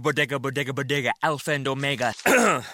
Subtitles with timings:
[0.00, 2.14] bodega, bodega, bodega, alpha and omega.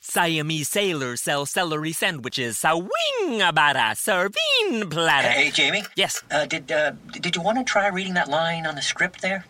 [0.00, 2.58] Siamese sailors sell celery sandwiches.
[2.58, 5.28] Sawing abara, serving platter.
[5.28, 5.84] Hey, Jamie.
[5.96, 6.22] Yes.
[6.30, 9.44] Uh, did uh, did you want to try reading that line on the script there?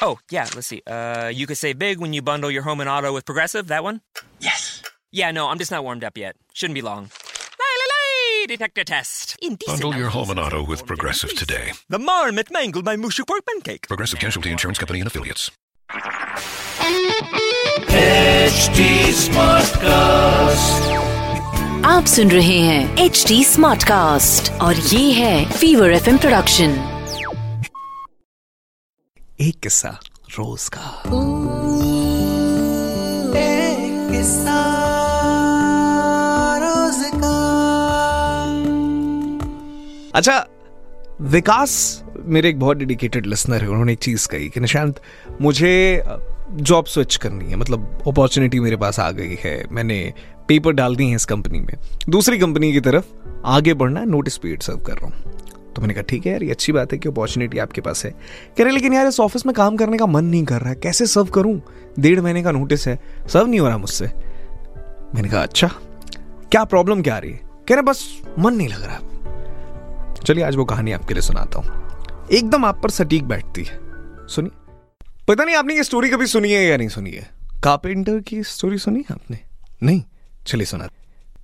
[0.00, 0.82] Oh, yeah, let's see.
[0.86, 3.82] Uh, you could save big when you bundle your home and auto with Progressive, that
[3.82, 4.00] one?
[4.40, 4.82] Yes.
[5.10, 6.36] Yeah, no, I'm just not warmed up yet.
[6.52, 7.10] Shouldn't be long.
[7.60, 9.36] Lay, detector test.
[9.42, 11.72] Indecent Bundle your home and auto with Progressive today.
[11.88, 13.88] The marmot mangled my mushu pork pancake.
[13.88, 15.50] Progressive Casualty Insurance Company and Affiliates.
[21.84, 26.70] आप सुन रहे हैं H D smart cast और ये है fever F production
[29.40, 30.00] एक किस्सा
[30.38, 31.02] रोज का।
[40.14, 40.46] अच्छा
[41.20, 45.00] विकास मेरे एक बहुत डेडिकेटेड लिसनर है, उन्होंने एक चीज़ कही कि निशांत,
[45.40, 46.02] मुझे
[46.50, 50.12] जॉब स्विच करनी है मतलब अपॉर्चुनिटी मेरे पास आ गई है, मैंने
[50.48, 51.74] पेपर डाल दी है इस कंपनी में।
[52.08, 53.04] दूसरी कंपनी की तरफ़
[53.44, 55.32] आगे बढ़ना नोटिस पीरियड सर्व कर रहा हूँ।
[55.72, 58.10] तो मैंने कहा, ठीक है यार, ये अच्छी बात है कि अपॉर्चुनिटी आपके पास है।
[58.58, 60.74] कह रहे, लेकिन यार, इस ऑफ़िस में काम करने का मन नहीं कर रहा है,
[60.74, 61.60] कैसे सर्व करूँ?
[61.98, 64.06] डेढ़ महीने का नोटिस है सर्व नहीं हो रहा मुझसे।
[65.14, 65.70] मैंने कहा अच्छा
[66.50, 67.40] क्या प्रॉब्लम क्या आ रही है?
[67.68, 69.00] कह रहे, बस, मन नहीं लग रहा।
[70.24, 71.82] चलिए, आज वो कहानी आपके लिए सुनाता हूँ।
[72.32, 73.80] एकदम आप पर सटीक बैठती है।
[74.28, 74.50] सुनिए।
[75.28, 77.30] पता नहीं आपने ये स्टोरी कभी सुनी है या नहीं सुनी है?
[77.64, 79.38] कार्पेंटर की स्टोरी सुनी है आपने?
[79.82, 80.02] नहीं।
[80.46, 80.88] चलिए सुना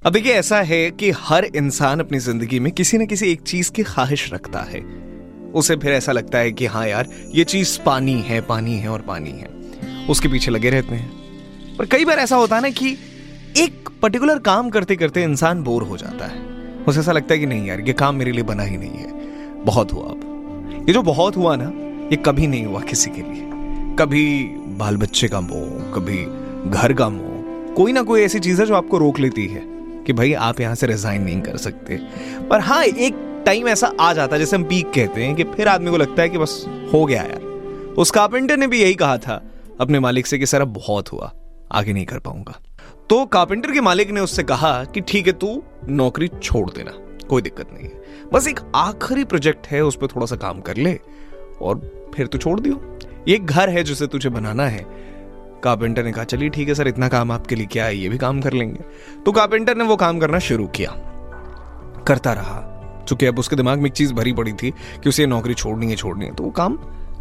[0.06, 3.72] अब देखिए, ऐसा है कि हर इंसान अपनी ज़िंदगी में किसी न किसी एक चीज़
[3.72, 4.80] की ख्वाहिश रखता है।
[5.54, 9.00] उसे फिर ऐसा लगता है कि हाँ यार, ये चीज़ पानी है पानी है और
[9.00, 9.48] पानी है।
[10.10, 11.12] उसके पीछे लगे रहते हैं।
[11.76, 12.98] पर कई बार ऐसा होता है ना कि
[13.56, 16.38] एक पर्टिकुलर काम करते करते इंसान बोर हो जाता है।
[16.88, 19.12] उसे ऐसा लगता है कि नहीं यार, ये काम मेरे लिए बना ही नहीं है।
[19.64, 20.27] बहुत हुआ अब।
[20.88, 21.64] ये जो बहुत हुआ ना,
[22.08, 23.42] ये कभी नहीं हुआ किसी के लिए।
[23.96, 26.24] कभी बाल बच्चे का मोह, कभी
[26.70, 29.62] घर का मोह। कोई ना कोई ऐसी चीज़ है जो आपको रोक लेती है
[30.04, 31.96] कि भाई, आप यहाँ से रिजाइन नहीं कर सकते।
[32.50, 35.68] पर हाँ एक टाइम ऐसा आ जाता है, जैसे हम पीक कहते हैं कि फिर
[35.68, 37.40] आदमी को लगता है कि बस हो गया यार।
[37.98, 41.32] उस कारपेंटर ने भी यही कहा था, अपने मालिक से कि सर, अब बहुत हुआ,
[41.72, 42.60] आगे नहीं कर पाऊँगा।
[43.10, 46.92] तो कारपेंटर के मालिक ने उससे कहा कि ठीक है, तू नौकरी छोड़ देना।
[47.28, 48.02] कोई दिक्कत नहीं है।
[48.32, 50.98] बस एक आखिरी प्रोजेक्ट है, उस पर थोड़ा सा काम कर ले
[51.62, 51.80] और
[52.14, 54.86] फिर तू छोड़ दियो। ये घर है जिसे तुझे बनाना है।
[55.64, 57.96] कारपेंटर ने कहा, चलिए ठीक है सर, इतना काम आपके लिए क्या है?
[57.96, 58.80] ये भी काम कर लेंगे।
[59.26, 60.90] तो कारपेंटर ने वो काम करना शुरू किया।
[62.06, 65.54] करता रहा। चूँकि अब उसके दिमाग में एक चीज़ भरी पड़ी थी कि उसे नौकरी
[65.54, 66.76] छोड़नी है छोड़नी है तो वो काम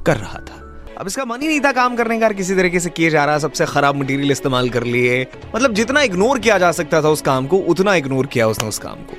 [0.06, 0.64] कर रहा था।
[0.98, 3.38] अब इसका मन ही नहीं था काम करने का, किसी तरीके से किए जा रहा,
[3.38, 7.48] सबसे खराब मटेरियल इस्तेमाल कर लिए। मतलब जितना इग्नोर किया जा सकता था उस काम
[7.48, 9.18] को, उतना इग्नोर किया उसने उस काम को।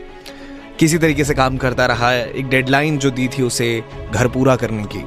[0.78, 3.84] किसी तरीके से काम करता रहा, एक डेडलाइन जो दी थी उसे
[4.14, 5.04] घर पूरा करने की।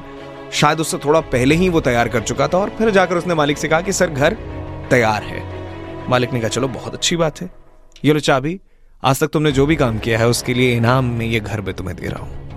[0.52, 3.58] शायद उससे थोड़ा पहले ही वो तैयार कर चुका था और फिर जाकर उसने मालिक
[3.58, 4.32] से कहा कि, सर, घर
[4.90, 5.42] तैयार है।
[6.10, 7.50] मालिक ने कहा, चलो, बहुत अच्छी बात है।
[8.04, 8.60] ये लो चाबी।
[9.04, 11.74] आज तक तुमने जो भी काम किया है, उसके लिए इनाम में ये घर मैं
[11.74, 12.48] तुम्हें दे रहा हूँ।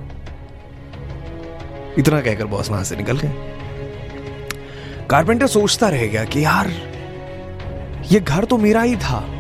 [2.00, 3.32] इतना कहकर बॉस वहाँ से निकल गए।
[5.09, 6.68] कारपेंटर सोचता रह गया कि, यार,
[8.12, 9.32] ये घर तो मेरा ही था।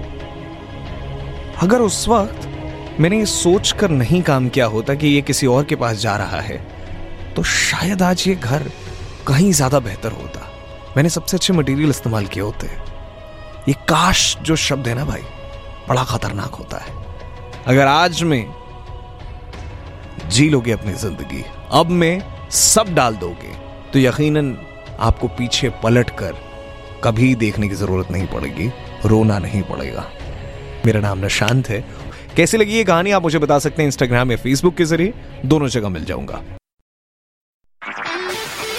[1.61, 2.51] अगर उस वक्त
[2.99, 6.39] मैंने ये सोचकर नहीं काम किया होता कि ये किसी और के पास जा रहा
[6.41, 6.57] है।
[7.35, 8.63] तो शायद आज ये घर
[9.27, 10.47] कहीं ज़्यादा बेहतर होता।
[10.95, 12.67] मैंने सबसे अच्छे मटेरियल इस्तेमाल किए होते।
[13.67, 15.21] ये काश जो शब्द है ना भाई,
[15.89, 16.93] बड़ा खतरनाक होता है।
[17.67, 18.53] अगर आज में
[20.29, 23.53] जी लोगे अपनी ज़िंदगी, अब में सब डाल दोगे
[23.93, 24.57] तो यकीनन
[24.99, 26.35] आपको पीछे पलट कर
[27.03, 28.71] कभी देखने की ज़रूरत नहीं पड़ेगी,
[29.05, 30.05] रोना नहीं पड़ेगा।
[30.85, 31.83] मेरा नाम निशांत है
[32.37, 33.11] कैसी लगी ये कहानी?
[33.11, 35.13] आप मुझे बता सकते हैं इंस्टाग्राम या फेसबुक के ज़रिए।
[35.45, 36.43] दोनों जगह मिल जाऊँगा।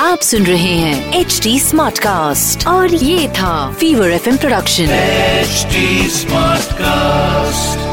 [0.01, 5.67] आप सुन रहे हैं एच डी स्मार्ट कास्ट और ये था fever F production H
[6.11, 7.86] smart Smartcast.